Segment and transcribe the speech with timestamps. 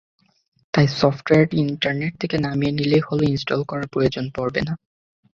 [0.73, 4.73] তাই সফটওয়্যারটি ইন্টারনেট থেকে নামিয়ে নিলেই হলো, ইনস্টল করার প্রয়োজন পড়বে না।